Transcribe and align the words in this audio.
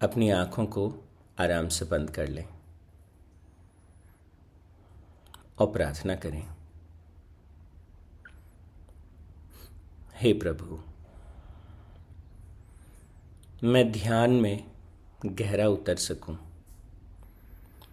अपनी 0.00 0.28
आँखों 0.30 0.64
को 0.66 0.82
आराम 1.38 1.68
से 1.68 1.84
बंद 1.84 2.10
कर 2.10 2.28
लें 2.28 2.44
और 5.58 5.70
प्रार्थना 5.72 6.14
करें। 6.16 6.42
हे 10.14 10.32
प्रभु 10.34 10.78
मैं 13.64 13.90
ध्यान 13.92 14.30
में 14.30 14.64
गहरा 15.26 15.68
उतर 15.68 15.96
सकूँ, 15.96 16.36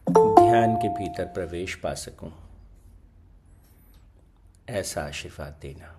ध्यान 0.08 0.76
के 0.76 0.90
भीतर 0.90 1.26
प्रवेश 1.26 1.76
पा 1.76 1.94
सकूँ, 1.96 2.32
ऐसा 4.70 5.02
आशीर्वाद 5.02 5.60
देना। 5.62 5.96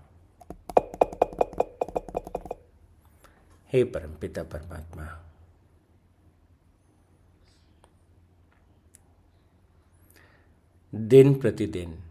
हे 3.72 3.84
परमपिता 3.84 4.42
परमात्मा 4.42 5.12
दिन 10.96 11.34
प्रतिदिन 11.34 12.02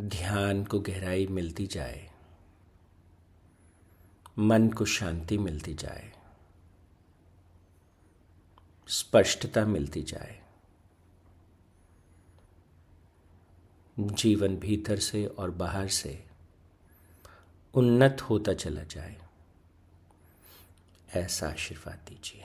ध्यान 0.00 0.64
को 0.64 0.80
गहराई 0.80 1.26
मिलती 1.26 1.66
जाए, 1.66 2.10
मन 4.38 4.68
को 4.68 4.84
शांति 4.84 5.38
मिलती 5.38 5.74
जाए, 5.74 6.12
स्पष्टता 8.88 9.64
मिलती 9.66 10.02
जाए, 10.02 10.40
जीवन 13.96 14.56
भीतर 14.56 14.98
से 14.98 15.26
और 15.26 15.50
बाहर 15.50 15.88
से 15.88 16.24
उन्नत 17.74 18.20
होता 18.20 18.54
चला 18.54 18.82
जाए, 18.82 19.16
ऐसा 21.14 21.48
आशीर्वाद 21.48 21.98
दीजिए। 22.08 22.44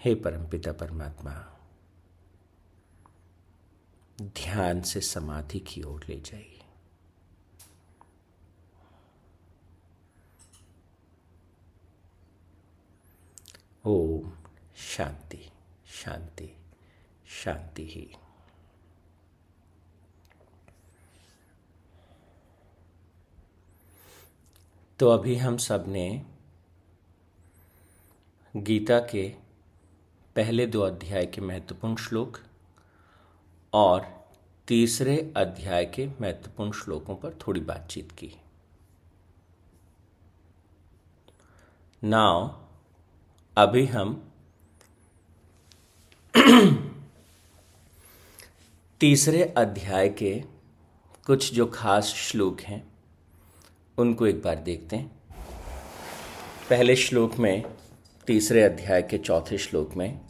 हे 0.00 0.14
परमपिता 0.14 0.72
परमात्मा, 0.72 1.58
ध्यान 4.22 4.82
से 4.82 5.00
समाधि 5.00 5.60
की 5.60 5.82
ओर 5.82 6.04
ले 6.08 6.20
जाइए। 6.20 6.64
ओम 13.84 14.32
शांति 14.76 15.50
शांति 15.86 16.56
शांति 17.26 17.88
ही। 17.88 18.14
तो 24.98 25.08
अभी 25.08 25.36
हम 25.36 25.56
सबने 25.56 26.26
गीता 28.56 29.00
के 29.00 29.47
पहले 30.38 30.66
दो 30.66 30.80
अध्याय 30.80 31.26
के 31.26 31.40
महत्वपूर्ण 31.40 31.96
श्लोक 31.96 32.38
और 33.72 34.26
तीसरे 34.68 35.32
अध्याय 35.36 35.84
के 35.84 36.06
महत्वपूर्ण 36.20 36.72
श्लोकों 36.72 37.16
पर 37.16 37.38
थोड़ी 37.46 37.60
बातचीत 37.60 38.12
की। 38.12 38.30
नाव 42.04 42.60
अभी 43.56 43.86
हम 43.86 44.32
तीसरे 49.00 49.42
अध्याय 49.56 50.08
के 50.08 50.44
कुछ 51.26 51.52
जो 51.54 51.66
खास 51.66 52.04
श्लोक 52.04 52.60
हैं, 52.60 52.92
उनको 53.98 54.26
एक 54.26 54.42
बार 54.42 54.56
देखते 54.56 54.96
हैं। 54.96 55.10
पहले 56.70 56.96
श्लोक 56.96 57.36
में 57.36 57.64
तीसरे 58.28 58.62
अध्याय 58.62 59.02
के 59.02 59.18
चौथे 59.18 59.58
श्लोक 59.58 59.94
में 59.96 60.20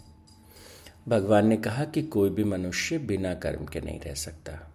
भगवान 1.08 1.46
ने 1.46 1.56
कहा 1.56 1.84
कि 1.84 2.02
कोई 2.02 2.30
भी 2.30 2.44
मनुष्य 2.44 2.98
बिना 2.98 3.34
कर्म 3.34 3.64
के 3.64 3.80
नहीं 3.80 4.00
रह 4.00 4.14
सकता। 4.14 4.72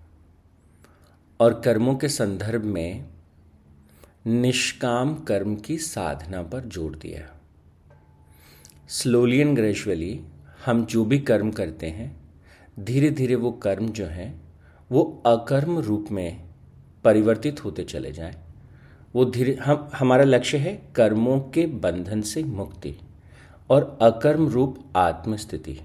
और 1.40 1.62
कर्मों 1.62 1.96
के 1.96 2.10
संदर्भ 2.10 2.64
में 2.64 3.06
निष्काम 4.28 5.16
कर्म 5.16 5.56
की 5.56 5.78
साधना 5.78 6.44
पर 6.44 6.68
ज़ोर 6.68 6.96
दिया। 6.96 7.40
स्लोली 8.88 9.38
एंड 9.38 9.56
ग्रेजुअली 9.56 10.22
हम 10.66 10.86
जो 10.86 11.06
भी 11.06 11.20
कर्म 11.20 11.52
करते 11.52 11.88
हैं 11.88 12.36
धीरे 12.80 13.10
धीरे 13.10 13.36
वो 13.36 13.52
कर्म 13.52 13.90
जो 13.90 14.06
हैं, 14.06 14.42
वो 14.92 15.24
अकर्म 15.26 15.80
रूप 15.80 16.08
में 16.12 16.44
परिवर्तित 17.04 17.66
होते 17.66 17.84
चले 17.84 18.12
जाएँ। 18.12 18.36
वो 19.16 19.26
धीरे, 19.26 19.56
हम, 19.56 19.90
हमारा 19.94 20.24
लक्ष्य 20.24 20.58
है 20.58 20.88
कर्मों 20.96 21.40
के 21.40 21.66
बंधन 21.66 22.22
से 22.22 22.44
मुक्ति। 22.44 22.98
और 23.74 23.98
अकर्म 24.02 24.48
रूप 24.50 24.78
आत्मस्थिति। 24.98 25.80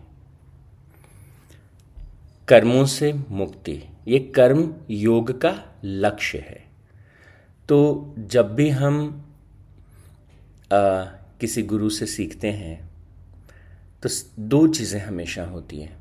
कर्मों 2.49 2.85
से 2.87 3.13
मुक्ति। 3.13 3.83
ये 4.09 4.19
कर्म 4.37 4.75
योग 4.91 5.31
का 5.41 5.53
लक्ष्य 5.85 6.39
है। 6.39 6.61
तो 7.69 8.15
जब 8.19 8.55
भी 8.55 8.69
हम 8.71 9.25
आ, 10.73 11.05
किसी 11.41 11.63
गुरु 11.63 11.89
से 11.91 12.07
सीखते 12.07 12.51
हैं 12.53 12.89
तो 14.03 14.09
दो 14.39 14.67
चीज़ें 14.69 15.01
हमेशा 15.01 15.45
होती 15.45 15.81
हैं। 15.81 15.97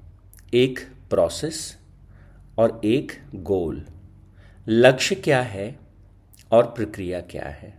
एक 0.53 0.79
प्रोसेस 1.09 1.77
और 2.59 2.81
एक 2.85 3.11
गोल 3.35 3.85
लक्ष्य 4.67 5.15
क्या 5.15 5.41
है 5.41 5.67
और 6.51 6.63
प्रक्रिया 6.67 7.21
क्या 7.21 7.47
है? 7.47 7.73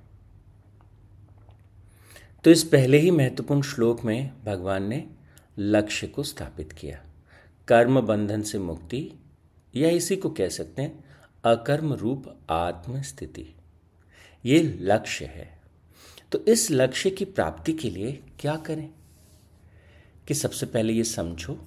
तो 2.44 2.50
इस 2.50 2.64
पहले 2.64 2.98
ही 2.98 3.10
महत्वपूर्ण 3.10 3.62
श्लोक 3.62 4.04
में 4.04 4.32
भगवान 4.44 4.88
ने 4.88 5.06
लक्ष्य 5.58 6.06
को 6.06 6.22
स्थापित 6.22 6.72
किया। 6.72 7.04
कर्म 7.68 8.00
बंधन 8.00 8.42
से 8.42 8.58
मुक्ति, 8.58 9.12
या 9.76 9.90
इसी 9.90 10.16
को 10.16 10.30
कह 10.30 10.48
सकते 10.48 10.82
हैं, 10.82 11.04
अकर्म 11.44 11.92
रूप 11.92 12.38
आत्म 12.50 13.02
स्थिति 13.02 13.54
ये 14.46 14.78
लक्ष्य 14.80 15.24
है। 15.24 15.60
तो 16.32 16.44
इस 16.44 16.70
लक्ष्य 16.70 17.10
की 17.10 17.24
प्राप्ति 17.24 17.72
के 17.72 17.90
लिए 17.90 18.22
क्या 18.40 18.56
करें? 18.56 18.90
कि 20.28 20.34
सबसे 20.34 20.66
पहले 20.66 20.92
ये 20.92 21.04
समझो 21.04 21.64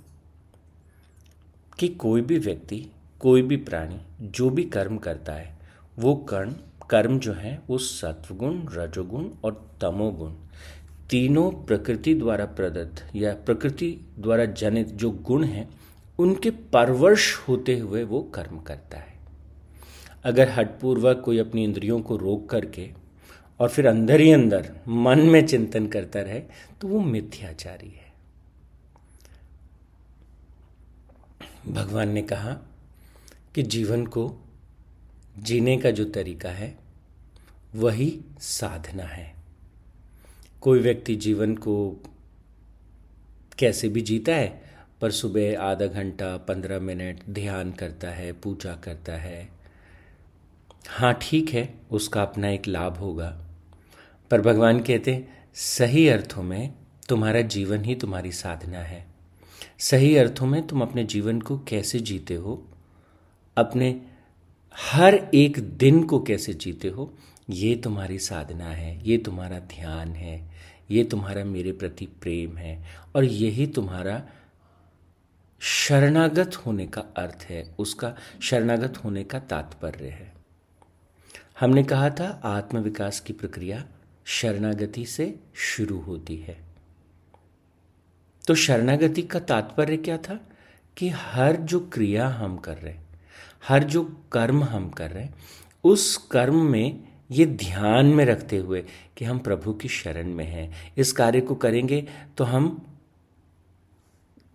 कि 1.80 1.88
कोई 1.88 2.22
भी 2.22 2.38
व्यक्ति, 2.38 2.88
कोई 3.20 3.42
भी 3.42 3.58
प्राणी, 3.58 4.02
जो 4.22 4.50
भी 4.50 4.64
कर्म 4.64 4.98
करता 4.98 5.34
है, 5.34 5.60
वो 6.00 6.16
कर्म 6.16 6.56
कर्म 6.90 7.20
जो 7.20 7.34
है, 7.34 7.62
वो 7.70 7.78
सत्वगुण, 7.78 8.68
रजोगुण 8.72 9.30
और 9.44 9.78
तमोगुण। 9.82 10.34
तीनों 11.12 11.52
प्रकृति 11.66 12.14
द्वारा 12.16 12.46
प्रदत्त 12.46 13.16
या 13.16 13.34
प्रकृति 13.34 13.90
द्वारा 14.20 14.46
जनित 14.46 14.88
जो 14.88 15.10
गुण 15.12 15.44
हैं, 15.44 15.70
उनके 16.20 16.52
परवर्श 16.52 17.36
होते 17.48 17.78
हुए 17.80 18.04
वो 18.04 18.22
कर्म 18.36 18.60
करता 18.60 18.98
है। 18.98 19.14
अगर 20.24 20.50
हटपूर्वक 20.50 21.22
कोई 21.26 21.38
अपनी 21.38 21.64
इंद्रियों 21.64 22.02
को 22.02 22.18
रोक 22.18 22.50
करके 22.50 22.90
और 23.60 23.70
फिर 23.70 23.88
अंदर 23.88 24.20
ही 24.20 24.32
अंदर 24.32 24.72
मन 24.88 25.20
में 25.20 25.46
चिंतन 25.48 25.88
करता 25.88 26.22
रहे 26.22 26.40
तो 26.82 26.88
वो 26.88 27.00
मिथ्याचारी 27.00 27.90
है। 27.90 28.14
भगवान 31.68 32.10
ने 32.10 32.22
कहा 32.22 32.54
कि 33.56 33.64
जीवन 33.64 34.06
को 34.06 34.30
जीने 35.40 35.78
का 35.78 35.92
जो 35.92 36.06
तरीका 36.06 36.50
है, 36.50 36.76
वही 37.76 38.20
साधना 38.40 39.04
है। 39.04 39.41
कोई 40.62 40.80
व्यक्ति 40.80 41.16
जीवन 41.16 41.56
को 41.56 42.04
कैसे 43.60 43.90
भी 43.90 44.02
जीता 44.02 44.36
है, 44.36 44.62
पर 45.02 45.12
सुबह 45.12 45.60
आधा 45.60 45.86
घंटा, 45.86 46.38
पंद्रह 46.38 46.80
मिनट 46.80 47.20
ध्यान 47.30 47.72
करता 47.72 48.10
है, 48.10 48.32
पूजा 48.32 48.76
करता 48.76 49.14
है। 49.14 49.50
हाँ 50.88 51.20
ठीक 51.22 51.50
है, 51.50 51.74
उसका 51.92 52.22
अपना 52.22 52.50
एक 52.50 52.68
लाभ 52.68 52.98
होगा। 52.98 53.46
पर 54.32 54.42
भगवान 54.42 54.80
कहते 54.80 55.28
सही 55.54 56.08
अर्थों 56.08 56.44
में 56.44 56.74
तुम्हारा 57.10 57.42
जीवन 57.42 57.86
ही 57.86 57.96
तुम्हारी 57.96 58.32
साधना 58.32 58.80
है। 58.80 59.08
सही 59.80 60.16
अर्थों 60.16 60.48
में 60.48 60.68
तुम 60.68 60.82
अपने 60.82 61.04
जीवन 61.04 61.42
को 61.42 61.60
कैसे 61.60 62.00
जीते 62.00 62.36
हो? 62.36 62.68
अपने 63.58 64.02
हर 64.76 65.30
एक 65.34 65.60
दिन 65.60 66.04
को 66.04 66.24
कैसे 66.24 66.54
जीते 66.54 66.88
हो? 66.88 67.14
ये 67.50 67.76
तुम्हारी 67.76 68.20
साधना 68.20 68.66
है, 68.66 69.10
ये 69.10 69.18
तुम्हारा 69.18 69.60
ध्यान 69.60 70.10
है। 70.10 70.51
ये 70.92 71.04
तुम्हारा 71.04 71.44
मेरे 71.44 71.72
प्रति 71.72 72.06
प्रेम 72.06 72.58
है 72.58 72.86
और 73.16 73.24
यही 73.24 73.68
तुम्हारा 73.68 74.24
शरणागत 75.60 76.56
होने 76.56 76.88
का 76.88 77.02
अर्थ 77.02 77.48
है, 77.50 77.76
उसका 77.80 78.16
शरणागत 78.42 78.98
होने 78.98 79.24
का 79.24 79.40
तात्पर्य 79.40 80.10
है। 80.10 80.34
हमने 81.60 81.84
कहा 81.84 82.10
था, 82.10 82.42
आत्मविकास 82.44 83.20
की 83.20 83.34
प्रक्रिया 83.34 83.86
शरणागति 84.26 85.06
से 85.06 85.40
शुरू 85.54 86.00
होती 86.00 86.38
है। 86.38 86.64
तो 88.48 88.56
शरणागति 88.56 89.22
का 89.22 89.40
तात्पर्य 89.40 89.98
क्या 89.98 90.18
था? 90.18 90.48
कि 90.98 91.10
हर 91.10 91.56
जो 91.56 91.80
क्रिया 91.80 92.28
हम 92.28 92.58
कर 92.58 92.78
रहे 92.78 92.94
हैं, 92.94 93.08
हर 93.68 93.84
जो 93.84 94.24
कर्म 94.32 94.64
हम 94.64 94.90
कर 94.90 95.12
रहे 95.12 95.24
हैं, 95.24 95.36
उस 95.84 96.18
कर्म 96.18 96.64
में 96.64 97.11
ये 97.32 97.46
ध्यान 97.46 98.06
में 98.06 98.26
रखते 98.26 98.58
हुए 98.58 98.84
कि 99.18 99.26
हम 99.26 99.40
प्रभु 99.40 99.74
की 99.74 99.88
शरण 99.88 100.28
में 100.28 100.46
हैं। 100.46 100.94
इस 100.98 101.12
कार्य 101.12 101.42
को 101.42 101.56
करेंगे 101.56 102.08
तो 102.38 102.44
हम 102.44 102.86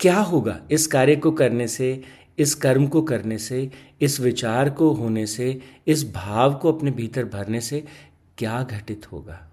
क्या 0.00 0.18
होगा? 0.18 0.60
इस 0.70 0.86
कार्य 0.86 1.16
को 1.16 1.30
करने 1.32 1.68
से, 1.68 2.02
इस 2.38 2.54
कर्म 2.54 2.86
को 2.86 3.02
करने 3.02 3.38
से, 3.38 3.70
इस 4.00 4.20
विचार 4.20 4.70
को 4.70 4.92
होने 4.92 5.26
से, 5.26 5.60
इस 5.86 6.12
भाव 6.12 6.54
को 6.54 6.72
अपने 6.72 6.90
भीतर 6.90 7.24
भरने 7.24 7.60
से 7.60 7.84
क्या 8.38 8.62
घटित 8.62 9.12
होगा? 9.12 9.50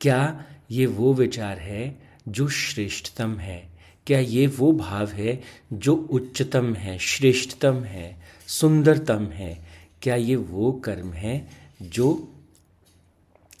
क्या 0.00 0.44
ये 0.70 0.86
वो 0.86 1.14
विचार 1.14 1.58
है 1.58 1.98
जो 2.28 2.48
श्रेष्ठतम 2.48 3.38
है? 3.38 3.68
क्या 4.06 4.18
ये 4.18 4.46
वो 4.46 4.72
भाव 4.72 5.08
है 5.08 5.40
जो 5.72 5.94
उच्चतम 5.94 6.74
है, 6.74 6.98
श्रेष्ठतम 6.98 7.74
है, 7.74 8.16
सुंदरतम 8.46 9.26
है? 9.26 9.67
क्या 10.02 10.14
ये 10.14 10.36
वो 10.36 10.72
कर्म 10.72 11.12
है 11.12 11.48
जो 11.82 12.34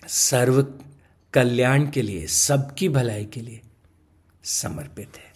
सर्व 0.08 0.62
कल्याण 1.34 1.90
के 1.90 2.02
लिए, 2.02 2.26
सबकी 2.26 2.88
भलाई 2.88 3.24
के 3.24 3.40
लिए 3.40 3.60
समर्पित 4.44 5.16
है? 5.16 5.32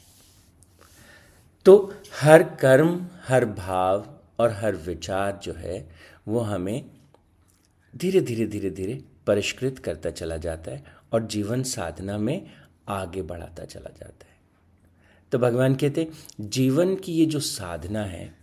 तो 1.65 1.95
हर 2.21 2.43
कर्म, 2.43 3.07
हर 3.29 3.45
भाव 3.45 4.19
और 4.39 4.51
हर 4.51 4.77
विचार 4.77 5.41
जो 5.43 5.53
है, 5.53 5.89
वो 6.29 6.41
हमें 6.41 6.91
धीरे 7.97 8.21
धीरे 8.21 8.47
धीरे 8.47 8.71
धीरे 8.71 9.05
परिष्कृत 9.27 9.79
करता 9.79 10.11
चला 10.11 10.37
जाता 10.37 10.71
है 10.71 10.85
और 11.13 11.27
जीवन 11.27 11.63
साधना 11.63 12.19
में 12.19 12.51
आगे 12.89 13.23
बढ़ाता 13.23 13.65
चला 13.65 13.91
जाता 13.91 14.27
है। 14.27 14.37
तो 15.33 15.39
भगवान 15.39 15.75
कहते 15.75 16.11
जीवन 16.41 16.97
की 16.97 17.13
ये 17.13 17.27
जो 17.27 17.41
साधना 17.41 18.05
है 18.05 18.42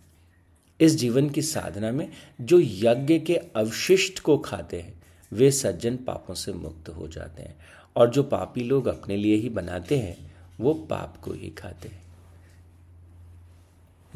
इस 0.80 0.96
जीवन 0.96 1.30
की 1.30 1.42
साधना 1.42 1.90
में 1.90 2.10
जो 2.40 2.60
यज्ञ 2.60 3.18
के 3.18 3.36
अवशिष्ट 3.36 4.20
को 4.20 4.38
खाते 4.38 4.80
हैं, 4.80 5.02
वे 5.32 5.50
सज्जन 5.50 5.96
पापों 5.96 6.34
से 6.34 6.52
मुक्त 6.52 6.88
हो 6.88 7.08
जाते 7.08 7.42
हैं। 7.42 7.56
और 7.96 8.10
जो 8.10 8.22
पापी 8.22 8.60
लोग 8.60 8.86
अपने 8.86 9.16
लिए 9.16 9.36
ही 9.36 9.48
बनाते 9.48 9.98
हैं, 9.98 10.34
वो 10.60 10.74
पाप 10.74 11.16
को 11.16 11.32
ही 11.32 11.50
खाते 11.50 11.88
हैं। 11.88 12.02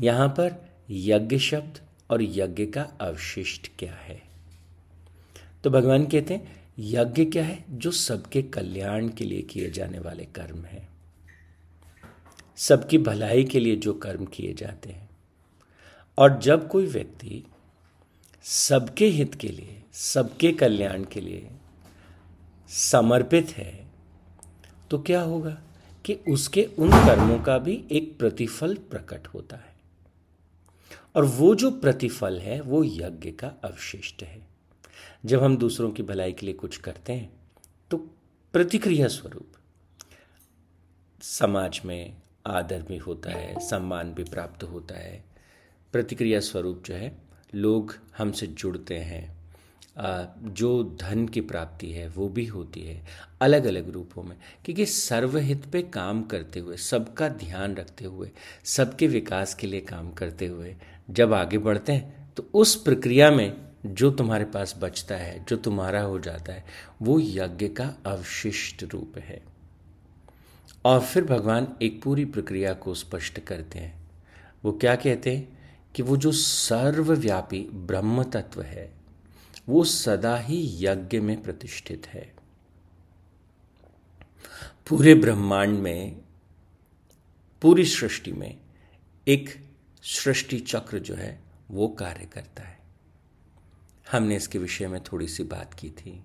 यहाँ 0.01 0.29
पर 0.29 0.69
यज्ञ 0.91 1.39
शब्द 1.39 1.81
और 2.11 2.23
यज्ञ 2.23 2.67
का 2.67 2.83
अवशिष्ट 2.83 3.71
क्या 3.79 3.95
है? 3.95 4.23
तो 5.65 5.71
भगवान 5.71 6.07
कहते 6.07 6.35
हैं, 6.35 6.57
यज्ञ 6.79 7.25
क्या 7.25 7.45
है? 7.45 7.65
जो 7.71 7.91
सबके 7.91 8.43
कल्याण 8.43 9.09
के 9.09 9.25
लिए 9.25 9.43
किए 9.43 9.71
जाने 9.71 9.99
वाले 9.99 10.25
कर्म 10.25 10.65
हैं। 10.65 10.89
सबकी 12.57 12.99
भलाई 12.99 13.45
के 13.45 13.61
लिए 13.61 13.77
जो 13.77 13.93
कर्म 13.93 14.25
किए 14.25 14.55
जाते 14.55 14.91
हैं। 14.91 15.04
और 16.19 16.39
जब 16.39 16.69
कोई 16.69 16.87
व्यक्ति 16.87 17.43
सबके 18.43 19.07
हित 19.07 19.35
के 19.35 19.49
लिए, 19.49 19.83
सबके 19.93 20.53
कल्याण 20.53 21.05
के 21.05 21.21
लिए 21.21 21.51
समर्पित 22.69 23.51
है 23.51 23.87
तो 24.91 24.99
क्या 24.99 25.21
होगा 25.21 25.61
कि 26.05 26.15
उसके 26.29 26.65
उन 26.79 26.91
कर्मों 26.91 27.39
का 27.39 27.59
भी 27.59 27.85
एक 27.91 28.19
प्रतिफल 28.19 28.75
प्रकट 28.91 29.27
होता 29.27 29.57
है। 29.57 29.75
और 31.15 31.25
वो 31.25 31.55
जो 31.55 31.71
प्रतिफल 31.71 32.39
है, 32.41 32.61
वो 32.61 32.83
यज्ञ 32.85 33.31
का 33.31 33.49
अवशिष्ट 33.65 34.23
है। 34.23 34.47
जब 35.25 35.43
हम 35.43 35.57
दूसरों 35.57 35.91
की 35.91 36.03
भलाई 36.03 36.33
के 36.33 36.47
लिए 36.47 36.55
कुछ 36.55 36.77
करते 36.77 37.13
हैं 37.13 37.31
तो 37.91 37.97
प्रतिक्रिया 38.55 39.09
स्वरूप 39.09 39.53
समाज 41.23 41.81
में 41.85 42.17
आदर 42.47 42.83
भी 42.83 42.97
होता 42.99 43.31
है, 43.31 43.69
सम्मान 43.69 44.13
भी 44.15 44.25
प्राप्त 44.25 44.65
होता 44.65 44.95
है। 44.95 45.34
प्रतिक्रिया 45.95 46.41
स्वरूप 46.41 46.83
जो 46.87 46.95
है, 46.95 47.17
लोग 47.55 47.97
हमसे 48.19 48.47
जुड़ते 48.47 48.99
हैं। 48.99 49.35
जो 50.55 50.97
धन 51.01 51.27
की 51.29 51.41
प्राप्ति 51.41 51.91
है, 51.91 52.09
वो 52.09 52.29
भी 52.29 52.47
होती 52.47 52.81
है 52.83 53.05
अलग 53.41 53.65
अलग 53.65 53.91
रूपों 53.91 54.23
में। 54.23 54.37
क्योंकि 54.65 54.87
सर्वहित 54.87 55.65
पे 55.73 55.83
काम 55.83 56.23
करते 56.23 56.61
हुए, 56.61 56.77
सबका 56.77 57.29
ध्यान 57.29 57.75
रखते 57.75 58.05
हुए, 58.05 58.31
सबके 58.65 59.07
विकास 59.07 59.55
के 59.55 59.67
लिए 59.67 59.81
काम 59.81 60.11
करते 60.13 60.47
हुए 60.47 60.75
जब 61.11 61.33
आगे 61.33 61.59
बढ़ते 61.59 61.93
हैं 61.93 62.33
तो 62.37 62.49
उस 62.55 62.75
प्रक्रिया 62.83 63.31
में 63.31 63.57
जो 63.87 64.11
तुम्हारे 64.11 64.45
पास 64.45 64.75
बचता 64.79 65.17
है, 65.17 65.45
जो 65.49 65.57
तुम्हारा 65.57 66.01
हो 66.01 66.19
जाता 66.19 66.53
है, 66.53 66.65
वो 67.03 67.21
यज्ञ 67.21 67.69
का 67.69 67.95
अवशिष्ट 68.07 68.85
रूप 68.85 69.19
है। 69.19 69.43
और 70.85 71.01
फिर 71.01 71.25
भगवान 71.25 71.69
एक 71.83 72.03
पूरी 72.03 72.25
प्रक्रिया 72.25 72.73
को 72.73 72.95
स्पष्ट 72.95 73.41
करते 73.41 73.79
हैं। 73.79 74.11
वो 74.65 74.73
क्या 74.73 74.97
कहते 74.97 75.37
हैं? 75.37 75.64
कि 75.95 76.03
वो 76.03 76.17
जो 76.17 76.33
सर्वव्यापी 76.33 77.69
ब्रह्म 77.73 78.23
तत्व 78.23 78.63
है, 78.63 78.95
वो 79.69 79.85
सदा 79.85 80.37
ही 80.37 80.87
यज्ञ 80.87 81.21
में 81.21 81.43
प्रतिष्ठित 81.43 82.07
है। 82.07 82.35
पूरे 84.89 85.15
ब्रह्मांड 85.15 85.79
में, 85.79 86.21
पूरी 87.63 87.85
सृष्टि 87.85 88.33
में 88.33 88.59
एक 89.29 89.71
सृष्टि 90.03 90.61
चक्र 90.61 90.99
जो 90.99 91.15
है, 91.15 91.43
वो 91.71 91.89
कार्य 91.89 92.25
करता 92.25 92.63
है। 92.63 92.79
हमने 94.13 94.37
इसके 94.37 94.59
विषय 94.59 94.87
में 94.87 95.01
थोड़ी 95.03 95.29
सी 95.29 95.45
बात 95.45 95.75
की 95.75 95.91
थी। 95.91 96.25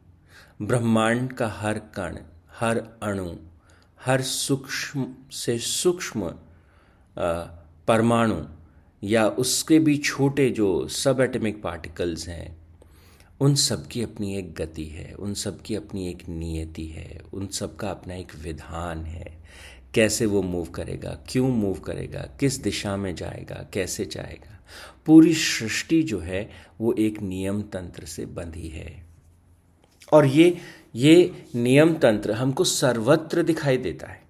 ब्रह्मांड 0.62 1.33
का 1.33 1.48
हर 1.48 1.80
कण, 1.80 2.18
हर 2.51 2.77
अणु, 3.04 3.36
हर 4.06 4.22
सूक्ष्म 4.22 5.15
से 5.31 5.60
सूक्ष्म 5.60 6.36
परमाणु 7.88 8.58
या 9.04 9.28
उसके 9.28 9.80
भी 9.80 9.98
छोटे 9.98 10.50
जो 10.50 10.88
सब 10.88 11.19
एटमिक 11.22 11.62
पार्टिकल्स 11.62 12.28
हैं, 12.28 12.57
उन 13.40 13.56
सब 13.56 13.88
की 13.88 14.01
अपनी 14.01 14.38
एक 14.38 14.54
गति 14.54 14.86
है, 14.86 15.13
उन 15.13 15.34
सब 15.34 15.62
की 15.62 15.75
अपनी 15.75 16.10
एक 16.10 16.30
नियति 16.30 16.86
है, 16.86 17.22
उन 17.34 17.48
सब 17.48 17.75
का 17.75 17.92
अपना 17.92 18.16
एक 18.16 18.36
विधान 18.36 19.06
है। 19.06 19.40
कैसे 19.94 20.25
वो 20.25 20.42
मूव 20.42 20.66
करेगा, 20.66 21.19
क्यों 21.30 21.50
मूव 21.50 21.80
करेगा, 21.80 22.30
किस 22.40 22.56
दिशा 22.57 22.98
में 22.98 23.16
जाएगा, 23.16 23.69
कैसे 23.74 24.06
जाएगा? 24.06 24.60
पूरी 25.06 25.34
सृष्टि 25.34 26.04
जो 26.04 26.19
है, 26.19 26.50
वो 26.81 26.94
एक 26.94 27.22
नियम 27.22 27.62
तंत्र 27.62 28.06
से 28.06 28.25
बंधी 28.25 28.68
है। 28.68 29.06
और 30.13 30.25
ये 30.25 30.57
ये 30.96 31.46
नियम 31.56 31.94
तंत्र 31.94 32.31
हमको 32.31 32.63
सर्वत्र 32.63 33.44
दिखाई 33.44 33.78
देता 33.78 34.07
है। 34.07 34.22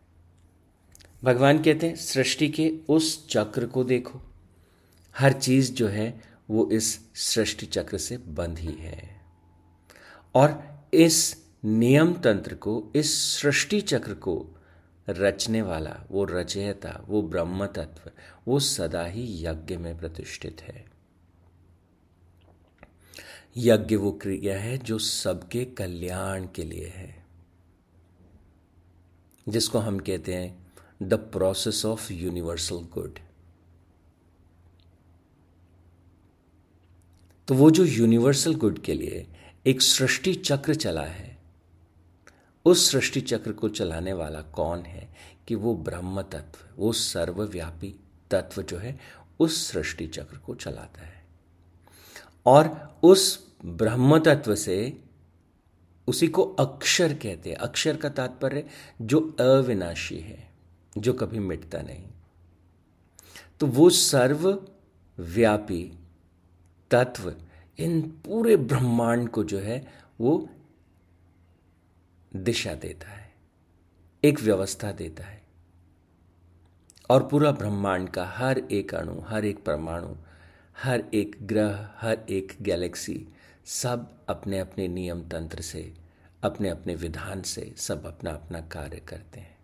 भगवान 1.23 1.63
कहते 1.63 1.87
हैं, 1.87 1.95
सृष्टि 1.95 2.49
के 2.49 2.73
उस 2.89 3.29
चक्र 3.29 3.65
को 3.65 3.83
देखो। 3.83 4.21
हर 5.19 5.33
चीज़ 5.33 5.73
जो 5.73 5.87
है 5.87 6.21
वो 6.49 6.69
इस 6.71 7.09
सृष्टि 7.15 7.65
चक्र 7.65 7.97
से 7.97 8.17
बंधी 8.17 8.73
है 8.73 9.21
और 10.35 10.79
इस 10.93 11.45
नियम 11.65 12.13
तंत्र 12.13 12.55
को, 12.55 12.91
इस 12.95 13.39
सृष्टि 13.39 13.81
चक्र 13.81 14.13
को 14.13 14.47
रचने 15.09 15.61
वाला, 15.61 16.03
वो 16.11 16.25
रचयता, 16.25 17.05
वो 17.07 17.21
ब्रह्म 17.21 17.65
तत्व 17.65 18.11
वो 18.47 18.59
सदा 18.59 19.05
ही 19.05 19.45
यज्ञ 19.45 19.77
में 19.77 19.97
प्रतिष्ठित 19.97 20.61
है। 20.61 20.85
यज्ञ 23.57 23.95
वो 23.95 24.11
क्रिया 24.11 24.59
है 24.59 24.77
जो 24.77 24.99
सबके 24.99 25.65
कल्याण 25.65 26.47
के 26.55 26.63
लिए 26.63 26.87
है। 26.87 27.25
जिसको 29.49 29.79
हम 29.79 29.99
कहते 29.99 30.33
हैं 30.33 30.73
the 31.03 31.13
process 31.13 31.85
of 31.85 32.13
universal 32.13 32.75
good. 32.75 33.19
तो 37.49 37.55
वो 37.55 37.71
जो 37.71 37.85
यूनिवर्सल 37.85 38.55
गुड 38.55 38.79
के 38.79 38.93
लिए 38.93 39.27
एक 39.65 39.81
सृष्टि 39.81 40.33
चक्र 40.33 40.75
चला 40.75 41.01
है, 41.01 41.37
उस 42.65 42.91
सृष्टि 42.91 43.21
चक्र 43.21 43.51
को 43.51 43.69
चलाने 43.69 44.13
वाला 44.13 44.41
कौन 44.41 44.79
है 44.79 45.15
कि 45.47 45.55
वो 45.55 45.75
ब्रह्म 45.75 46.21
तत्व, 46.21 46.59
वो 46.77 46.93
सर्वव्यापी 46.93 47.95
तत्व 48.31 48.61
जो 48.61 48.77
है, 48.77 48.99
उस 49.39 49.71
सृष्टि 49.71 50.07
चक्र 50.07 50.37
को 50.37 50.55
चलाता 50.55 51.01
है। 51.01 51.25
और 52.45 52.97
उस 53.03 53.53
ब्रह्म 53.65 54.19
तत्व 54.19 54.55
से 54.55 55.03
उसी 56.07 56.27
को 56.27 56.43
अक्षर 56.43 57.13
कहते 57.13 57.49
हैं। 57.49 57.57
अक्षर 57.57 57.97
का 57.97 58.09
तात्पर्य 58.09 58.65
जो 59.01 59.35
अविनाशी 59.39 60.19
है, 60.19 60.51
जो 60.97 61.13
कभी 61.13 61.39
मिटता 61.39 61.81
नहीं। 61.81 62.07
तो 63.59 63.67
वो 63.67 63.89
सर्वव्यापी 63.89 65.98
तत्व, 66.91 67.35
इन 67.79 68.01
पूरे 68.01 68.57
ब्रह्मांड 68.57 69.29
को 69.29 69.43
जो 69.43 69.59
है, 69.59 69.87
वो 70.21 70.49
दिशा 72.35 72.73
देता 72.73 73.09
है, 73.09 73.33
एक 74.23 74.41
व्यवस्था 74.41 74.91
देता 74.91 75.23
है। 75.23 75.43
और 77.09 77.27
पूरा 77.27 77.51
ब्रह्मांड 77.51 78.09
का 78.09 78.25
हर 78.25 78.57
एक 78.57 78.95
अणु, 78.95 79.21
हर 79.21 79.45
एक 79.45 79.63
परमाणु, 79.63 80.15
हर 80.83 81.03
एक 81.13 81.35
ग्रह, 81.41 81.93
हर 81.97 82.25
एक 82.29 82.57
गैलेक्सी, 82.61 83.27
सब 83.65 84.25
अपने 84.29 84.59
अपने 84.59 84.87
नियम 84.87 85.21
तंत्र 85.21 85.61
से 85.61 85.93
अपने 86.43 86.69
अपने 86.69 86.95
विधान 86.95 87.41
से 87.41 87.73
सब 87.77 88.05
अपना 88.05 88.31
अपना 88.31 88.61
कार्य 88.61 88.97
करते 88.97 89.39
हैं। 89.39 89.57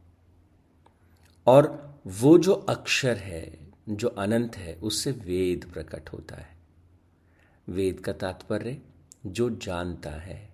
और 1.47 1.93
वो 2.07 2.37
जो 2.37 2.53
अक्षर 2.53 3.17
है, 3.17 3.57
जो 3.89 4.07
अनंत 4.07 4.57
है, 4.57 4.75
उससे 4.75 5.11
वेद 5.11 5.71
प्रकट 5.73 6.09
होता 6.09 6.35
है। 6.35 6.54
वेद 7.69 7.99
का 7.99 8.13
तात्पर्य, 8.13 8.81
जो 9.25 9.49
जानता 9.49 10.09
है, 10.09 10.49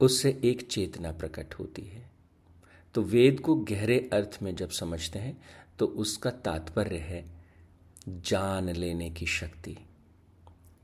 उससे 0.00 0.40
एक 0.44 0.66
चेतना 0.68 1.12
प्रकट 1.12 1.54
होती 1.54 1.82
है। 1.82 2.10
तो 2.94 3.02
वेद 3.02 3.40
को 3.40 3.54
गहरे 3.54 3.98
अर्थ 4.12 4.38
में 4.42 4.54
जब 4.56 4.70
समझते 4.70 5.18
हैं 5.18 5.42
तो 5.78 5.86
उसका 5.86 6.30
तात्पर्य 6.30 6.96
है 6.96 7.24
जान 8.08 8.68
लेने 8.68 9.10
की 9.10 9.26
शक्ति, 9.26 9.76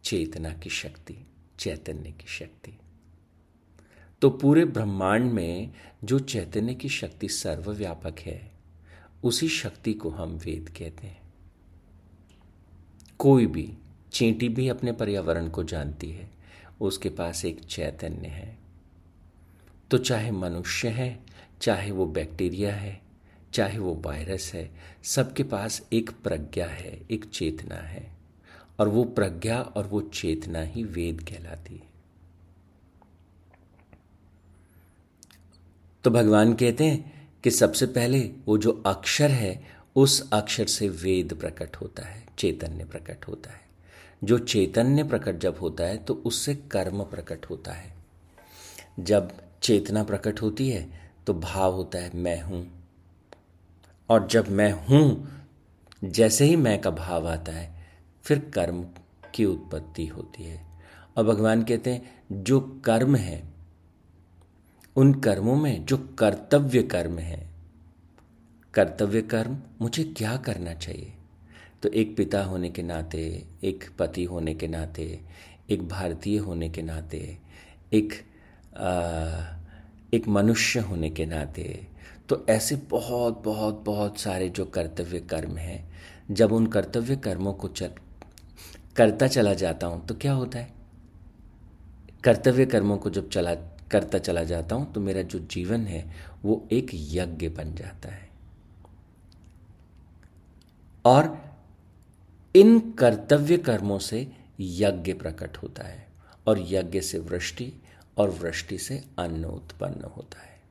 चेतना 0.05 0.53
की 0.53 0.71
शक्ति, 0.71 1.17
चैतन्य 1.59 2.13
की 2.13 2.27
शक्ति। 2.27 2.79
तो 4.23 4.31
पूरे 4.31 4.65
ब्रह्मांड 4.65 5.33
में 5.33 5.73
जो 6.05 6.19
चैतन्य 6.19 6.75
की 6.75 6.89
शक्ति 6.89 7.29
सर्वव्यापक 7.29 8.19
है, 8.19 8.53
उसी 9.25 9.49
शक्ति 9.49 9.95
को 9.95 10.11
हम 10.11 10.37
वेद 10.37 10.69
कहते 10.69 11.07
हैं। 11.07 11.23
कोई 13.19 13.47
भी 13.47 13.73
चींटी 14.15 14.49
भी 14.49 14.69
अपने 14.69 14.93
पर्यावरण 14.93 15.49
को 15.49 15.65
जानती 15.65 16.11
है। 16.11 16.31
उसके 16.81 17.09
पास 17.09 17.45
एक 17.45 17.65
चैतन्य 17.65 18.29
है। 18.29 18.59
तो 19.91 19.99
चाहे 19.99 20.31
मनुष्य 20.31 20.89
है, 20.89 21.21
चाहे 21.61 21.91
वो 21.91 22.07
बैक्टीरिया 22.07 22.75
है, 22.75 23.03
चाहे 23.53 23.79
वो 23.79 23.95
वायरस 23.95 24.53
है, 24.55 24.75
सबके 25.03 25.43
पास 25.43 25.89
एक 25.93 26.11
प्रज्ञा 26.11 26.67
है, 26.67 27.01
एक 27.11 27.25
चेतना 27.25 27.75
है। 27.75 28.13
और 28.81 28.89
वो 28.89 29.05
प्रज्ञा 29.05 29.63
और 29.63 29.87
वो 29.87 30.01
चेतना 30.01 30.61
ही 30.61 30.85
वेद 30.85 31.27
कहलाती 31.29 31.75
है। 31.75 31.89
तो 36.05 36.11
भगवान 36.11 36.55
कहते 36.55 36.85
हैं 36.85 37.31
कि 37.45 37.51
सबसे 37.51 37.87
पहले 37.87 38.21
वो 38.47 38.59
जो 38.59 38.83
अक्षर 38.87 39.31
है, 39.31 39.65
उस 39.97 40.31
अक्षर 40.33 40.67
से 40.67 40.89
वेद 40.89 41.35
प्रकट 41.35 41.77
होता 41.77 42.03
है, 42.03 42.27
चैतन्य 42.39 42.85
प्रकट 42.85 43.29
होता 43.29 43.51
है। 43.51 43.64
जो 44.25 44.39
चैतन्य 44.39 45.05
प्रकट 45.05 45.39
जब 45.39 45.59
होता 45.61 45.85
है 45.85 45.97
तो 45.97 46.15
उससे 46.27 46.55
कर्म 46.55 47.03
प्रकट 47.05 47.47
होता 47.51 47.73
है। 47.73 47.93
जब 49.01 49.33
चेतना 49.63 50.03
प्रकट 50.05 50.43
होती 50.43 50.69
है 50.71 50.89
तो 51.27 51.35
भाव 51.35 51.75
होता 51.75 51.99
है, 51.99 52.11
मैं 52.15 52.41
हूँ। 52.43 52.67
और 54.09 54.27
जब 54.27 54.49
मैं 54.49 54.71
हूँ, 54.89 55.29
जैसे 56.05 56.45
ही 56.45 56.57
मैं 56.57 56.81
का 56.81 56.91
भाव 56.91 57.29
आता 57.29 57.53
है, 57.53 57.73
फिर 58.25 58.39
कर्म 58.55 58.85
की 59.35 59.45
उत्पत्ति 59.45 60.07
होती 60.07 60.45
है। 60.45 60.61
और 61.17 61.25
भगवान 61.25 61.63
कहते 61.63 61.93
हैं, 61.93 62.43
जो 62.43 62.61
कर्म 62.85 63.17
है, 63.17 63.43
उन 64.97 65.13
कर्मों 65.15 65.57
में 65.57 65.85
जो 65.87 65.97
कर्तव्य 66.19 66.83
कर्म 66.83 67.19
है, 67.19 67.51
कर्तव्य 68.75 69.23
कर्म 69.23 69.59
मुझे 69.81 70.05
क्या 70.07 70.37
करना 70.37 70.75
चाहिए? 70.75 71.13
तो 71.85 71.91
एक 71.91 72.17
पिता 72.17 72.45
होने 72.45 72.71
के 72.71 72.83
नाते 72.83 73.47
एक 73.65 73.85
पति 73.99 74.25
होने 74.25 74.55
के 74.55 74.69
नाते 74.69 75.21
एक 75.71 75.89
भारतीय 75.89 76.39
होने 76.39 76.71
के 76.71 76.83
नाते 76.83 77.39
एक 77.93 78.13
आ, 78.77 79.57
एक 80.15 80.29
मनुष्य 80.29 80.81
होने 80.81 81.11
के 81.11 81.27
नाते 81.27 81.87
तो 82.29 82.47
ऐसे 82.49 82.77
बहुत 82.77 83.43
बहुत 83.45 83.83
बहुत 83.87 84.19
सारे 84.19 84.49
जो 84.49 84.65
कर्तव्य 84.65 85.21
कर्म 85.21 85.57
हैं 85.57 85.93
जब 86.31 86.53
उन 86.53 86.67
कर्तव्य 86.67 87.17
कर्मों 87.17 87.53
को 87.53 87.69
चल 87.69 87.91
करता 88.97 89.27
चला 89.27 89.55
जाता 89.55 89.87
हूँ 89.87 90.07
तो 90.07 90.15
क्या 90.15 90.33
होता 90.33 90.59
है? 90.59 90.73
कर्तव्य 92.25 92.67
कर्मों 92.67 92.99
को 92.99 93.11
जब 93.11 93.31
चला 93.31 93.55
करता 93.91 94.19
चला 94.19 94.45
जाता 94.45 94.77
हूँ 94.77 94.93
तो 94.93 95.01
मेरा 95.01 95.23
जो 95.23 95.39
जीवन 95.39 95.87
है 95.87 96.15
वो 96.45 96.69
एक 96.73 96.91
यज्ञ 96.95 97.49
बन 97.49 97.75
जाता 97.75 98.09
है। 98.09 98.29
और 101.05 101.44
इन 102.57 102.91
कर्तव्य 102.91 103.57
कर्मों 103.57 103.99
से 103.99 104.33
यज्ञ 104.61 105.13
प्रकट 105.13 105.57
होता 105.57 105.85
है 105.85 106.09
और 106.47 106.59
यज्ञ 106.61 107.01
से 107.01 107.19
वृष्टि 107.19 107.73
और 108.19 108.31
वृष्टि 108.31 108.79
से 108.79 109.05
अन्न 109.19 109.45
उत्पन्न 109.45 110.05
होता 110.05 110.41
है। 110.41 110.63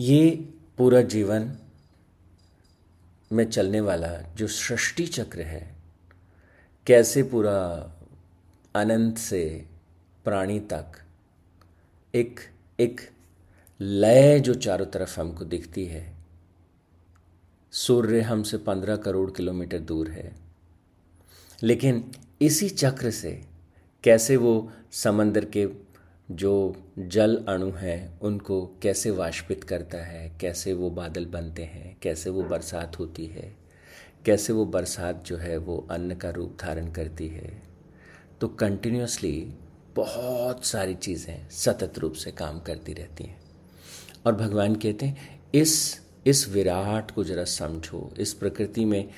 ये 0.00 0.30
पूरा 0.78 1.02
जीवन 1.02 1.58
में 3.32 3.50
चलने 3.50 3.80
वाला 3.80 4.08
जो 4.08 4.46
सृष्टि 4.46 5.06
चक्र 5.06 5.40
है, 5.40 5.76
कैसे 6.86 7.22
पूरा 7.22 7.92
अनंत 8.74 9.18
से 9.18 9.66
प्राणी 10.24 10.60
तक 10.60 10.84
एक 12.14 12.40
एक 12.80 13.00
लय 13.80 14.40
जो 14.40 14.54
चारों 14.54 14.86
तरफ़ 14.86 15.20
हमको 15.20 15.44
दिखती 15.44 15.86
है 15.86 16.17
सूर्य 17.86 18.20
हमसे 18.20 18.58
पंद्रह 18.58 18.96
करोड़ 18.96 19.30
किलोमीटर 19.30 19.78
दूर 19.78 20.08
है। 20.08 20.32
लेकिन 21.62 22.12
इसी 22.42 22.68
चक्र 22.68 23.10
से 23.10 23.44
कैसे 24.04 24.36
वो 24.36 24.72
समंदर 24.92 25.44
के 25.44 25.68
जो 26.30 26.76
जल 26.98 27.44
अणु 27.48 27.70
हैं, 27.70 28.20
उनको 28.20 28.66
कैसे 28.82 29.10
वाष्पित 29.10 29.64
करता 29.64 29.98
है, 29.98 30.38
कैसे 30.40 30.72
वो 30.72 30.90
बादल 30.90 31.26
बनते 31.26 31.64
हैं, 31.64 31.96
कैसे 32.02 32.30
वो 32.30 32.42
बरसात 32.42 32.98
होती 32.98 33.26
है, 33.26 33.56
कैसे 34.24 34.52
वो 34.52 34.64
बरसात 34.64 35.24
जो 35.26 35.36
है 35.36 35.56
वो 35.56 35.88
अन्न 35.90 36.14
का 36.14 36.30
रूप 36.30 36.56
धारण 36.60 36.92
करती 36.92 37.28
है। 37.28 37.62
तो 38.40 38.48
कंटिन्यूसली 38.48 39.54
बहुत 39.96 40.64
सारी 40.64 40.94
चीज़ें 40.94 41.50
सतत 41.50 41.98
रूप 41.98 42.12
से 42.12 42.30
काम 42.30 42.60
करती 42.60 42.92
रहती 42.92 43.24
हैं। 43.24 43.40
और 44.26 44.34
भगवान 44.34 44.74
कहते 44.74 45.06
हैं, 45.06 45.42
इस 45.54 46.00
इस 46.28 46.48
विराट 46.48 47.10
को 47.10 47.24
जरा 47.24 47.44
समझो, 47.44 48.14
इस 48.18 48.32
प्रकृति 48.32 48.84
में 48.84 49.10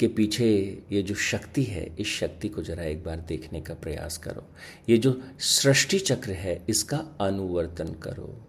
के 0.00 0.08
पीछे 0.08 0.82
ये 0.92 1.02
जो 1.02 1.14
शक्ति 1.14 1.62
है, 1.62 1.96
इस 1.98 2.06
शक्ति 2.06 2.48
को 2.48 2.62
जरा 2.62 2.82
एक 2.82 3.04
बार 3.04 3.20
देखने 3.20 3.60
का 3.60 3.74
प्रयास 3.74 4.18
करो। 4.18 4.44
ये 4.88 4.98
जो 4.98 5.22
सृष्टि 5.38 5.98
चक्र 5.98 6.30
है, 6.30 6.64
इसका 6.68 7.16
अनुवर्तन 7.20 7.94
करो। 7.94 8.46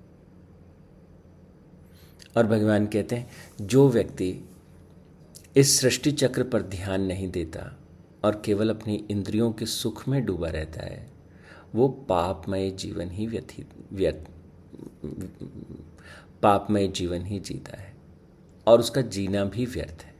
और 2.38 2.48
भगवान 2.48 2.86
कहते 2.86 3.16
हैं, 3.16 3.32
जो 3.62 3.90
व्यक्ति 3.90 4.50
इस 5.56 5.80
सृष्टि 5.80 6.12
चक्र 6.12 6.44
पर 6.44 6.62
ध्यान 6.62 7.02
नहीं 7.02 7.32
देता 7.32 7.78
और 8.24 8.42
केवल 8.46 8.70
अपनी 8.70 9.06
इंद्रियों 9.12 9.52
के 9.52 9.66
सुख 9.66 10.08
में 10.08 10.26
डूबा 10.26 10.50
रहता 10.50 10.86
है, 10.86 11.12
वो 11.76 11.88
पापमय 11.88 12.70
जीवन 12.70 13.10
ही 13.10 13.28
व्यतीत 13.28 13.70
व्यत 13.94 14.26
पापमय 16.42 16.88
जीवन 16.88 17.26
ही 17.26 17.40
जीता 17.40 17.78
है। 17.78 17.93
और 18.68 18.80
उसका 18.80 19.02
जीना 19.02 19.44
भी 19.46 19.66
व्यर्थ 19.66 20.04
है। 20.04 20.14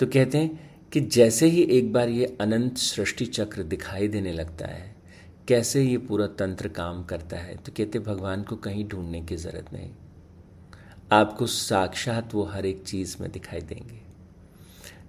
तो 0.00 0.06
कहते 0.06 0.38
हैं 0.38 0.66
कि 0.92 1.00
जैसे 1.00 1.46
ही 1.46 1.62
एक 1.70 1.92
बार 1.92 2.08
ये 2.08 2.36
अनंत 2.40 2.76
सृष्टि 2.78 3.26
चक्र 3.26 3.62
दिखाई 3.64 4.08
देने 4.08 4.32
लगता 4.32 4.66
है, 4.66 4.94
कैसे 5.48 5.82
ये 5.82 5.96
पूरा 5.98 6.26
तंत्र 6.38 6.68
काम 6.68 7.02
करता 7.04 7.36
है 7.36 7.56
तो 7.56 7.72
कहते 7.72 7.98
भगवान 8.00 8.42
को 8.42 8.56
कहीं 8.58 8.86
ढूँढने 8.88 9.20
की 9.22 9.36
ज़रूरत 9.36 9.72
नहीं। 9.72 9.90
आपको 11.12 11.46
साक्षात 11.46 12.34
वो 12.34 12.42
हर 12.44 12.66
एक 12.66 12.82
चीज़ 12.82 13.16
में 13.20 13.30
दिखाई 13.32 13.60
देंगे। 13.60 14.00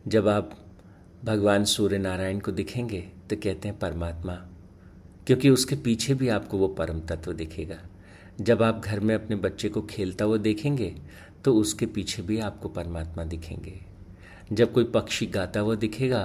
जब 0.07 0.27
आप 0.27 0.57
भगवान 1.23 1.63
सूर्य 1.65 1.97
नारायण 1.97 2.39
को 2.39 2.51
दिखेंगे 2.51 3.01
तो 3.29 3.35
कहते 3.35 3.67
हैं, 3.67 3.77
परमात्मा, 3.79 4.33
क्योंकि 5.27 5.49
उसके 5.49 5.75
पीछे 5.77 6.13
भी 6.13 6.27
आपको 6.29 6.57
वो 6.57 6.67
परम 6.69 6.99
तत्व 7.01 7.33
दिखेगा। 7.33 7.77
जब 8.41 8.63
आप 8.63 8.79
घर 8.79 8.99
में 8.99 9.15
अपने 9.15 9.35
बच्चे 9.35 9.69
को 9.69 9.81
खेलता 9.81 10.25
हुआ 10.25 10.37
देखेंगे 10.37 10.95
तो 11.45 11.53
उसके 11.53 11.85
पीछे 11.85 12.21
भी 12.21 12.39
आपको 12.39 12.69
परमात्मा 12.69 13.23
दिखेंगे। 13.23 13.79
जब 14.53 14.73
कोई 14.73 14.83
पक्षी 14.83 15.25
गाता 15.25 15.59
हुआ 15.59 15.75
दिखेगा 15.75 16.23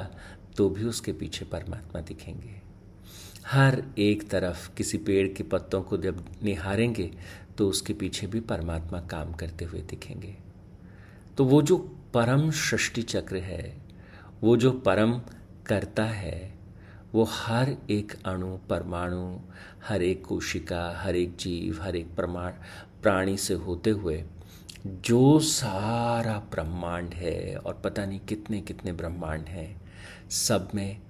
तो 0.57 0.69
भी 0.69 0.85
उसके 0.85 1.13
पीछे 1.13 1.45
परमात्मा 1.45 2.01
दिखेंगे। 2.01 2.61
हर 3.47 3.83
एक 3.99 4.29
तरफ़ 4.29 4.75
किसी 4.75 4.99
पेड़ 4.99 5.27
के 5.29 5.43
पत्तों 5.43 5.83
को 5.83 5.97
जब 5.97 6.25
निहारेंगे 6.43 7.11
तो 7.59 7.69
उसके 7.69 7.93
पीछे 7.93 8.27
भी 8.27 8.41
परमात्मा 8.41 9.01
काम 9.01 9.33
करते 9.33 9.65
हुए 9.65 9.81
दिखेंगे। 9.81 10.35
तो 11.39 11.45
वो 11.45 11.63
जो 11.63 11.77
परम 12.15 12.51
सृष्टि 12.51 13.03
चक्र 13.03 13.37
है, 13.37 13.77
वो 14.43 14.57
जो 14.57 14.73
परम 14.73 15.21
करता 15.67 16.05
है 16.05 16.54
वो 17.15 17.25
हर 17.25 17.77
एक 17.91 18.13
अणु, 18.25 18.57
परमाणु, 18.71 19.39
हर 19.89 20.03
एक 20.03 20.25
कोशिका, 20.25 20.97
हर 20.97 21.17
एक 21.17 21.37
जीव, 21.37 21.83
हर 21.83 21.97
एक 21.97 22.15
प्रमाण, 22.17 22.53
प्राणी 23.03 23.37
से 23.37 23.55
होते 23.55 23.91
हुए, 23.91 24.25
जो 24.87 25.41
सारा 25.41 26.39
ब्रह्मांड 26.39 27.15
है 27.15 27.57
और 27.57 27.81
पता 27.85 28.07
नहीं 28.07 28.21
कितने 28.21 28.61
कितने 28.61 28.93
ब्रह्मांड 28.93 29.47
हैं, 29.47 29.83
सब 30.31 30.69
में 30.75 31.01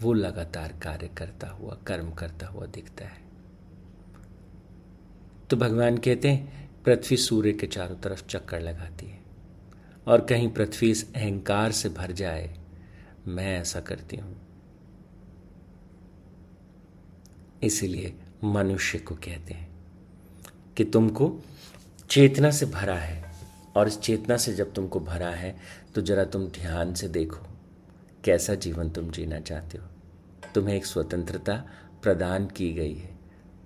वो 0.00 0.12
लगातार 0.12 0.72
कार्य 0.82 1.08
करता 1.08 1.48
हुआ, 1.48 1.78
कर्म 1.86 2.10
करता 2.10 2.46
हुआ 2.46 2.66
दिखता 2.66 3.04
है। 3.04 3.22
तो 5.50 5.56
भगवान 5.56 5.98
कहते 5.98 6.28
हैं, 6.28 6.70
पृथ्वी 6.84 7.16
सूर्य 7.16 7.52
के 7.52 7.66
चारों 7.66 7.96
तरफ़ 7.96 8.26
चक्कर 8.26 8.60
लगाती 8.60 9.06
है 9.06 9.18
और 10.06 10.20
कहीं 10.20 10.48
पृथ्वी 10.48 10.90
इस 10.90 11.12
अहंकार 11.14 11.72
से 11.72 11.88
भर 11.88 12.12
जाए, 12.12 12.58
मैं 13.26 13.58
ऐसा 13.60 13.80
करती 13.80 14.16
हूँ। 14.16 14.39
इसीलिए 17.62 18.14
मनुष्य 18.44 18.98
को 18.98 19.14
कहते 19.14 19.54
हैं 19.54 19.68
कि 20.76 20.84
तुमको 20.84 21.32
चेतना 22.10 22.50
से 22.50 22.66
भरा 22.66 22.96
है। 22.96 23.30
और 23.76 23.88
इस 23.88 23.98
चेतना 24.00 24.36
से 24.36 24.52
जब 24.52 24.72
तुमको 24.72 25.00
भरा 25.00 25.30
है 25.30 25.56
तो 25.94 26.00
जरा 26.00 26.24
तुम 26.24 26.46
ध्यान 26.46 26.94
से 26.94 27.08
देखो 27.08 27.46
कैसा 28.24 28.54
जीवन 28.54 28.90
तुम 28.90 29.10
जीना 29.10 29.40
चाहते 29.40 29.78
हो। 29.78 29.86
तुम्हें 30.54 30.74
एक 30.76 30.86
स्वतंत्रता 30.86 31.54
प्रदान 32.02 32.46
की 32.46 32.72
गई 32.72 32.94
है। 32.94 33.18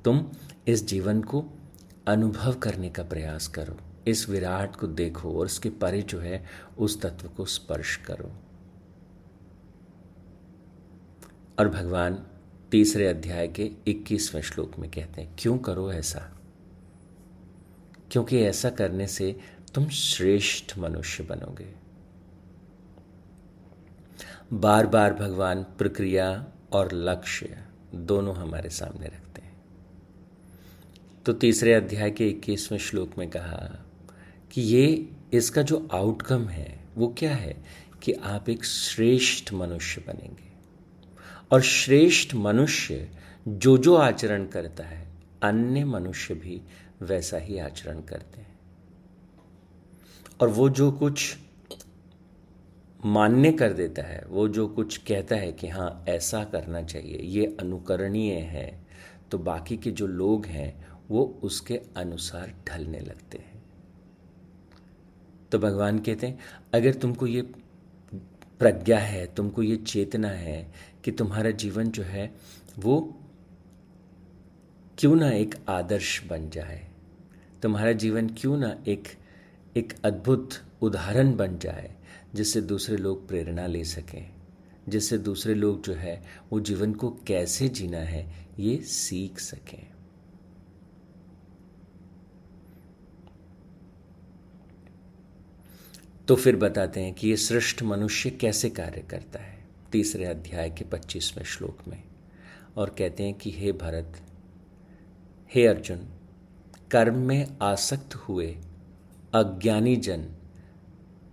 तुम 0.05 0.31
इस 0.69 0.87
जीवन 0.87 1.23
को 1.23 1.45
अनुभव 2.07 2.55
करने 2.55 2.91
का 2.91 3.03
प्रयास 3.03 3.47
करो। 3.49 3.77
इस 4.07 4.29
विराट 4.29 4.77
को 4.77 4.87
देखो 4.87 5.39
और 5.39 5.47
उसके 5.47 5.71
परे 5.71 6.03
जो 6.03 6.21
है, 6.21 6.45
उस 6.79 7.01
तत्व 7.01 7.29
को 7.29 7.45
स्पर्श 7.45 7.97
करो। 7.97 8.33
और 11.59 11.69
भगवान 11.69 12.27
तीसरे 12.75 13.07
अध्याय 13.07 13.49
के 13.49 13.71
21वें 13.87 14.43
श्लोक 14.43 14.78
में 14.78 14.90
कहते 14.90 15.23
हैं, 15.23 15.37
क्यों 15.38 15.59
करो 15.59 15.93
ऐसा? 15.93 16.33
क्योंकि 18.11 18.38
ऐसा 18.38 18.71
करने 18.71 19.07
से 19.07 19.40
तुम 19.75 19.88
श्रेष्ठ 19.88 20.78
मनुष्य 20.78 21.23
बनोगे। 21.25 21.75
बार 24.52 24.87
बार 24.87 25.14
भगवान 25.14 25.62
प्रक्रिया 25.62 26.52
और 26.73 26.93
लक्ष्य 26.93 27.64
दोनों 27.95 28.37
हमारे 28.37 28.71
सामने 28.71 29.07
रखते 29.07 29.43
हैं। 29.43 29.64
तो 31.26 31.33
तीसरे 31.33 31.75
अध्याय 31.75 32.11
के 32.11 32.28
इक्कीसवें 32.28 32.78
श्लोक 32.78 33.19
में 33.19 33.31
कहा 33.31 33.87
कि 34.52 34.62
ये, 34.62 35.11
इसका 35.33 35.62
जो 35.62 35.88
आउटकम 35.93 36.49
है, 36.49 36.85
वो 36.95 37.14
क्या 37.19 37.35
है 37.35 37.64
कि 38.02 38.12
आप 38.12 38.49
एक 38.49 38.64
श्रेष्ठ 38.64 39.52
मनुष्य 39.52 40.04
बनेंगे। 40.07 40.53
और 41.51 41.63
श्रेष्ठ 41.63 42.35
मनुष्य 42.35 43.09
जो 43.49 43.77
जो 43.79 43.95
आचरण 43.95 44.47
करता 44.47 44.85
है, 44.85 45.07
अन्य 45.43 45.85
मनुष्य 45.85 46.35
भी 46.35 46.61
वैसा 47.03 47.39
ही 47.39 47.59
आचरण 47.59 48.01
करते 48.01 48.41
हैं। 48.41 48.53
और 50.41 50.49
वो 50.49 50.69
जो 50.69 50.91
कुछ 50.93 51.37
मान्य 53.01 53.53
कर 53.53 53.73
देता 53.73 54.03
है, 54.03 54.23
वो 54.29 54.47
जो 54.49 54.67
कुछ 54.69 54.97
कहता 54.99 55.37
है 55.37 55.53
कि 55.53 55.69
हाँ 55.69 56.05
ऐसा 56.09 56.43
करना 56.45 56.83
चाहिए, 56.83 57.19
ये 57.19 57.57
अनुकरणीय 57.61 58.33
है 58.33 58.83
तो 59.31 59.39
बाकी 59.39 59.77
के 59.77 59.91
जो 59.91 60.07
लोग 60.07 60.47
हैं, 60.47 60.87
वो 61.11 61.25
उसके 61.43 61.81
अनुसार 61.97 62.53
ढलने 62.69 63.01
लगते 63.01 63.39
हैं। 63.39 63.63
तो 65.53 65.59
भगवान 65.59 65.99
कहते 65.99 66.27
हैं, 66.27 66.39
अगर 66.75 66.95
तुमको 66.95 67.27
ये 67.27 67.43
प्रज्ञा 68.61 68.99
है, 68.99 69.27
तुमको 69.35 69.63
ये 69.63 69.77
चेतना 69.77 70.29
है 70.29 70.73
कि 71.04 71.12
तुम्हारा 71.12 71.50
जीवन 71.50 71.90
जो 71.90 72.02
है, 72.02 72.34
वो 72.78 73.20
क्यों 74.99 75.16
ना 75.16 75.30
एक 75.30 75.54
आदर्श 75.68 76.25
बन 76.25 76.50
जाए? 76.50 76.88
तुम्हारा 77.62 77.92
जीवन 77.92 78.28
क्यों 78.28 78.56
ना 78.56 78.84
एक 78.88 79.08
एक 79.76 79.94
अद्भुत 80.04 80.50
उदाहरण 80.82 81.37
बन 81.37 81.58
जाए, 81.58 81.94
जिससे 82.34 82.61
दूसरे 82.61 82.96
लोग 82.96 83.28
प्रेरणा 83.28 83.66
ले 83.66 83.84
सकें? 83.84 84.32
जिससे 84.88 85.18
दूसरे 85.18 85.54
लोग 85.54 85.82
जो 85.82 85.94
है, 85.94 86.25
वो 86.52 86.61
जीवन 86.61 86.94
को 86.94 87.11
कैसे 87.11 87.68
जीना 87.68 87.99
है, 87.99 88.49
ये 88.58 88.76
सीख 88.76 89.38
सकें? 89.38 89.90
तो 96.28 96.37
फिर 96.37 96.56
बताते 96.56 97.00
हैं 97.00 97.14
कि 97.14 97.28
ये 97.28 97.37
श्रेष्ठ 97.37 97.82
मनुष्य 97.82 98.30
कैसे 98.30 98.70
कार्य 98.70 99.00
करता 99.00 99.38
है। 99.38 99.63
तीसरे 99.95 100.25
अध्याय 100.25 100.71
के 100.71 100.85
पच्चीसवें 100.85 101.45
श्लोक 101.45 101.79
में, 101.89 102.03
और 102.77 102.91
कहते 102.91 103.23
हैं 103.23 103.35
कि 103.35 103.51
हे 103.51 103.73
भरत, 103.73 104.23
हे 105.55 105.67
अर्जुन, 105.67 106.09
कर्म 106.91 107.19
में 107.19 107.57
आसक्त 107.63 108.15
हुए 108.15 108.57
अज्ञानी 109.35 109.97
जन 109.97 110.29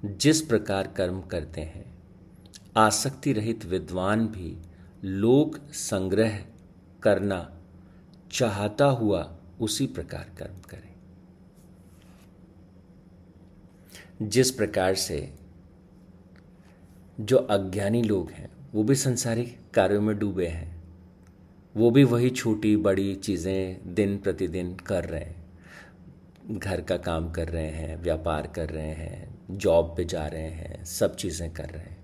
जिस 0.05 0.41
प्रकार 0.41 0.87
कर्म 0.87 1.21
करते 1.21 1.61
हैं 1.61 1.97
आसक्ति 2.77 3.33
रहित 3.33 3.65
विद्वान 3.65 4.27
भी 4.27 4.57
लोक 5.03 5.57
संग्रह 5.71 6.45
करना 7.03 7.61
चाहता 8.31 8.85
हुआ 8.85 9.37
उसी 9.61 9.87
प्रकार 9.87 10.31
कर्म 10.37 10.59
करें। 10.69 10.95
जिस 14.29 14.51
प्रकार 14.51 14.95
से 14.95 15.33
जो 17.21 17.37
अज्ञानी 17.37 18.01
लोग 18.01 18.31
हैं, 18.31 18.49
वो 18.73 18.83
भी 18.83 18.95
संसारिक 18.95 19.59
कार्यों 19.73 20.01
में 20.01 20.19
डूबे 20.19 20.47
हैं। 20.47 20.83
वो 21.77 21.91
भी 21.91 22.03
वही 22.03 22.29
छोटी 22.29 22.75
बड़ी 22.75 23.15
चीज़ें 23.15 23.93
दिन 23.95 24.17
प्रतिदिन 24.17 24.75
कर 24.75 25.05
रहे 25.05 25.21
हैं। 25.21 25.45
घर 26.59 26.81
का 26.81 26.97
काम 26.97 27.31
कर 27.31 27.47
रहे 27.49 27.67
हैं, 27.67 28.01
व्यापार 28.01 28.47
कर 28.47 28.69
रहे 28.69 28.91
हैं, 28.91 29.39
जॉब 29.51 29.93
पे 29.97 30.05
जा 30.05 30.27
रहे 30.27 30.49
हैं, 30.49 30.85
सब 30.85 31.15
चीज़ें 31.15 31.53
कर 31.53 31.65
रहे 31.65 31.83
हैं। 31.83 31.97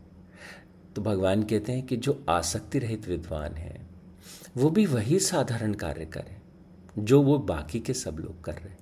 तो 0.96 1.02
भगवान 1.02 1.44
कहते 1.44 1.72
हैं 1.72 1.86
कि 1.86 1.98
जो 1.98 2.26
आसक्ति 2.30 2.80
रहित 2.80 3.08
विद्वान 3.08 3.54
हैं, 3.54 3.90
वो 4.58 4.70
भी 4.70 4.86
वही 4.86 5.20
साधारण 5.20 5.74
कार्य 5.74 6.06
करें, 6.06 6.42
जो 7.06 7.22
वो 7.22 7.38
बाकी 7.38 7.80
के 7.80 7.94
सब 7.94 8.18
लोग 8.20 8.44
कर 8.44 8.54
रहे 8.54 8.70
हैं। 8.70 8.78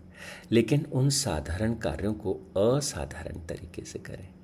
लेकिन 0.51 0.85
उन 0.93 1.09
साधारण 1.09 1.73
कार्यों 1.73 2.13
को 2.13 2.33
असाधारण 2.57 3.35
तरीके 3.39 3.81
से 3.85 3.99
करें। 3.99 4.34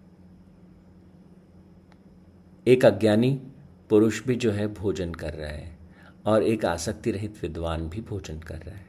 एक 2.67 2.85
अज्ञानी 2.85 3.41
पुरुष 3.89 4.23
भी 4.23 4.35
जो 4.35 4.51
है 4.51 4.67
भोजन 4.67 5.13
कर 5.13 5.33
रहा 5.33 5.49
है 5.49 5.77
और 6.25 6.43
एक 6.43 6.65
आसक्ति 6.65 7.11
रहित 7.11 7.35
विद्वान 7.41 7.89
भी 7.89 8.01
भोजन 8.01 8.39
कर 8.39 8.55
रहा 8.55 8.75
है। 8.75 8.85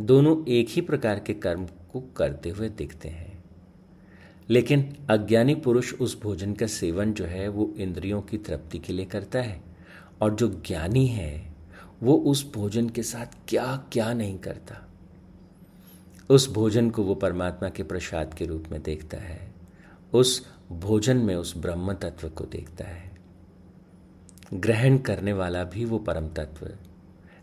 दोनों 0.00 0.46
एक 0.46 0.68
ही 0.68 0.80
प्रकार 0.80 1.18
के 1.18 1.34
कर्म 1.34 1.66
को 1.66 2.00
करते 2.00 2.50
हुए 2.50 2.68
दिखते 2.68 3.08
हैं। 3.08 3.44
लेकिन 4.50 4.96
अज्ञानी 5.10 5.54
पुरुष 5.54 5.94
उस 5.94 6.20
भोजन 6.22 6.52
का 6.52 6.66
सेवन 6.66 7.12
जो 7.12 7.24
है 7.24 7.48
वो 7.48 7.74
इंद्रियों 7.76 8.22
की 8.22 8.38
तृप्ति 8.38 8.78
के 8.78 8.92
लिए 8.92 9.04
करता 9.04 9.38
है 9.38 9.62
और 10.20 10.34
जो 10.34 10.62
ज्ञानी 10.66 11.06
है 11.06 11.54
वो 12.02 12.14
उस 12.14 12.52
भोजन 12.52 12.88
के 12.88 13.02
साथ 13.02 13.26
क्या 13.48 13.88
क्या 13.92 14.12
नहीं 14.12 14.38
करता। 14.38 14.88
उस 16.30 16.52
भोजन 16.52 16.90
को 16.90 17.02
वो 17.02 17.14
परमात्मा 17.14 17.68
के 17.68 17.82
प्रसाद 17.82 18.34
के 18.34 18.46
रूप 18.46 18.64
में 18.70 18.82
देखता 18.82 19.16
है। 19.16 19.54
उस 20.12 20.57
भोजन 20.72 21.16
में 21.16 21.34
उस 21.36 21.56
ब्रह्म 21.56 21.92
तत्व 21.92 22.28
को 22.28 22.44
देखता 22.44 22.84
है। 22.84 23.10
ग्रहण 24.54 24.98
करने 24.98 25.32
वाला 25.32 25.64
भी 25.64 25.84
वो 25.84 25.98
परम 25.98 26.28
तत्व 26.28 26.70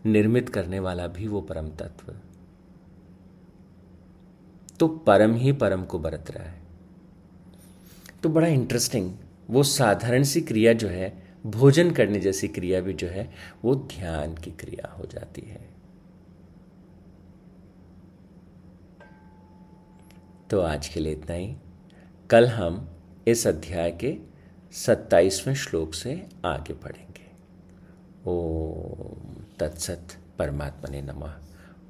निर्मित 0.06 0.48
करने 0.48 0.80
वाला 0.80 1.06
भी 1.06 1.26
वो 1.28 1.40
परम 1.40 1.68
तत्व 1.68 2.14
तो 4.80 4.88
परम 4.88 5.34
ही 5.34 5.52
परम 5.52 5.84
को 5.84 5.98
बरत 5.98 6.30
रहा 6.30 6.48
है। 6.48 6.62
तो 8.22 8.28
बड़ा 8.28 8.46
इंटरेस्टिंग 8.46 9.14
वो 9.50 9.62
साधारण 9.62 10.22
सी 10.22 10.40
क्रिया 10.40 10.72
जो 10.72 10.88
है, 10.88 11.22
भोजन 11.46 11.90
करने 11.90 12.20
जैसी 12.20 12.48
क्रिया 12.48 12.80
भी 12.80 12.92
जो 12.92 13.06
है, 13.06 13.30
वो 13.64 13.74
ध्यान 13.74 14.34
की 14.34 14.50
क्रिया 14.50 14.88
हो 14.92 15.04
जाती 15.04 15.42
है। 15.42 15.68
तो 20.50 20.60
आज 20.60 20.88
के 20.88 21.00
लिए 21.00 21.12
इतना 21.12 21.34
ही। 21.34 21.56
कल 22.30 22.46
हम 22.46 22.95
इस 23.28 23.46
अध्याय 23.46 23.90
के 23.90 24.18
सत्ताईसवें 24.72 25.54
श्लोक 25.54 25.94
से 25.94 26.26
आगे 26.44 26.72
पढ़ेंगे 26.72 27.30
ओम 28.26 29.44
तत्सत 29.58 30.08
परमात्मा 30.38 30.90
ने 30.90 31.02
नमः। 31.02 31.34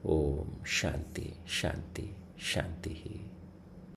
ओम 0.06 0.64
शांति 0.66 1.34
शांति 1.48 2.16
शांति 2.38 2.90
ही। 2.90 3.35